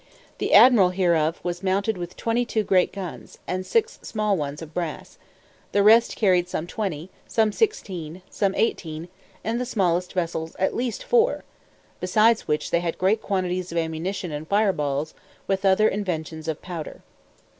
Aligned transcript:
The 0.39 0.55
admiral 0.55 0.89
hereof 0.89 1.39
was 1.43 1.61
mounted 1.61 1.95
with 1.95 2.17
twenty 2.17 2.43
two 2.43 2.63
great 2.63 2.91
guns, 2.91 3.37
and 3.45 3.63
six 3.63 3.99
small 4.01 4.35
ones 4.35 4.63
of 4.63 4.73
brass; 4.73 5.19
the 5.73 5.83
rest 5.83 6.15
carried 6.15 6.49
some 6.49 6.65
twenty; 6.65 7.11
some 7.27 7.51
sixteen, 7.51 8.23
some 8.27 8.55
eighteen, 8.55 9.09
and 9.43 9.61
the 9.61 9.63
smallest 9.63 10.13
vessel 10.13 10.49
at 10.57 10.75
least 10.75 11.03
four; 11.03 11.43
besides 11.99 12.47
which, 12.47 12.71
they 12.71 12.79
had 12.79 12.97
great 12.97 13.21
quantities 13.21 13.71
of 13.71 13.77
ammunition 13.77 14.31
and 14.31 14.47
fire 14.47 14.73
balls, 14.73 15.13
with 15.45 15.63
other 15.65 15.87
inventions 15.87 16.47
of 16.47 16.63
powder. 16.63 17.03